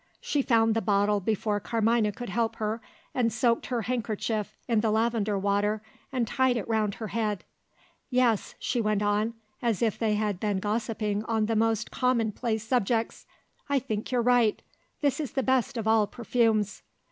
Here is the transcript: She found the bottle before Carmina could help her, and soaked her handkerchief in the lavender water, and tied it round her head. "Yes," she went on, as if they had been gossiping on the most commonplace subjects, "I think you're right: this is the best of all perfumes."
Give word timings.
She 0.19 0.41
found 0.41 0.73
the 0.73 0.81
bottle 0.81 1.19
before 1.19 1.59
Carmina 1.59 2.11
could 2.11 2.29
help 2.29 2.55
her, 2.55 2.81
and 3.13 3.31
soaked 3.31 3.67
her 3.67 3.83
handkerchief 3.83 4.57
in 4.67 4.79
the 4.81 4.89
lavender 4.89 5.37
water, 5.37 5.83
and 6.11 6.27
tied 6.27 6.57
it 6.57 6.67
round 6.67 6.95
her 6.95 7.09
head. 7.09 7.43
"Yes," 8.09 8.55
she 8.57 8.81
went 8.81 9.03
on, 9.03 9.35
as 9.61 9.83
if 9.83 9.99
they 9.99 10.15
had 10.15 10.39
been 10.39 10.59
gossiping 10.59 11.23
on 11.25 11.45
the 11.45 11.55
most 11.55 11.91
commonplace 11.91 12.63
subjects, 12.67 13.27
"I 13.69 13.77
think 13.77 14.11
you're 14.11 14.23
right: 14.23 14.59
this 15.01 15.19
is 15.19 15.33
the 15.33 15.43
best 15.43 15.77
of 15.77 15.87
all 15.87 16.07
perfumes." 16.07 16.81